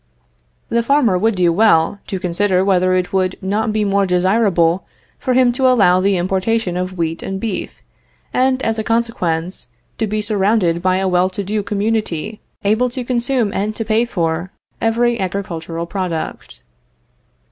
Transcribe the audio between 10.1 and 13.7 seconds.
surrounded by a well to do community, able to consume